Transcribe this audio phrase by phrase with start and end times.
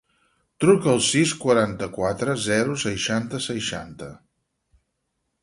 [0.63, 4.11] Truca al sis, quaranta-quatre, zero, seixanta, seixanta.